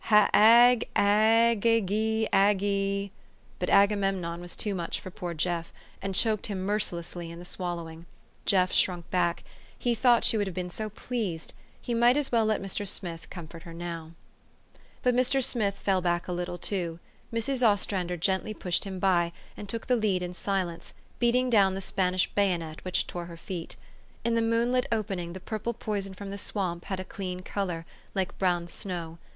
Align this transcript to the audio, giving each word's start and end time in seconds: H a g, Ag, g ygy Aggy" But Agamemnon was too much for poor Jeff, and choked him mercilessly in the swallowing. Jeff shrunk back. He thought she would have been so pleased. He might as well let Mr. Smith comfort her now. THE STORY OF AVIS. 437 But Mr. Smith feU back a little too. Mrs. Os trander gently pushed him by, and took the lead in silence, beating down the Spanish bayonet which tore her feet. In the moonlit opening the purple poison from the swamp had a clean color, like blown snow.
H 0.11 0.19
a 0.33 0.77
g, 0.79 0.87
Ag, 0.95 1.61
g 1.77 2.27
ygy 2.33 2.33
Aggy" 2.33 3.11
But 3.59 3.69
Agamemnon 3.69 4.41
was 4.41 4.55
too 4.55 4.73
much 4.73 4.99
for 4.99 5.11
poor 5.11 5.35
Jeff, 5.35 5.71
and 6.01 6.15
choked 6.15 6.47
him 6.47 6.63
mercilessly 6.65 7.29
in 7.29 7.37
the 7.37 7.45
swallowing. 7.45 8.07
Jeff 8.47 8.73
shrunk 8.73 9.11
back. 9.11 9.43
He 9.77 9.93
thought 9.93 10.25
she 10.25 10.37
would 10.37 10.47
have 10.47 10.55
been 10.55 10.71
so 10.71 10.89
pleased. 10.89 11.53
He 11.79 11.93
might 11.93 12.17
as 12.17 12.31
well 12.31 12.45
let 12.47 12.63
Mr. 12.63 12.87
Smith 12.87 13.29
comfort 13.29 13.61
her 13.61 13.75
now. 13.75 14.13
THE 15.03 15.11
STORY 15.23 15.41
OF 15.41 15.45
AVIS. 15.45 15.53
437 15.83 15.83
But 15.83 15.83
Mr. 15.83 15.83
Smith 15.83 15.85
feU 15.85 16.01
back 16.01 16.27
a 16.27 16.31
little 16.33 16.57
too. 16.57 16.99
Mrs. 17.31 17.61
Os 17.61 17.85
trander 17.85 18.19
gently 18.19 18.55
pushed 18.55 18.85
him 18.85 18.97
by, 18.97 19.31
and 19.55 19.69
took 19.69 19.85
the 19.85 19.95
lead 19.95 20.23
in 20.23 20.33
silence, 20.33 20.95
beating 21.19 21.47
down 21.51 21.75
the 21.75 21.79
Spanish 21.79 22.27
bayonet 22.31 22.83
which 22.83 23.05
tore 23.05 23.25
her 23.27 23.37
feet. 23.37 23.75
In 24.23 24.33
the 24.33 24.41
moonlit 24.41 24.87
opening 24.91 25.33
the 25.33 25.39
purple 25.39 25.75
poison 25.75 26.15
from 26.15 26.31
the 26.31 26.39
swamp 26.39 26.85
had 26.85 26.99
a 26.99 27.05
clean 27.05 27.41
color, 27.41 27.85
like 28.15 28.35
blown 28.39 28.67
snow. 28.67 29.19